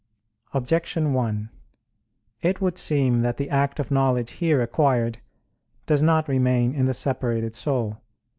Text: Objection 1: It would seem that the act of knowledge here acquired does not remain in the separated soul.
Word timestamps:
Objection 0.55 1.13
1: 1.13 1.51
It 2.41 2.59
would 2.59 2.79
seem 2.79 3.21
that 3.21 3.37
the 3.37 3.51
act 3.51 3.79
of 3.79 3.91
knowledge 3.91 4.31
here 4.31 4.59
acquired 4.59 5.19
does 5.85 6.01
not 6.01 6.27
remain 6.27 6.73
in 6.73 6.85
the 6.85 6.93
separated 6.95 7.53
soul. 7.53 7.99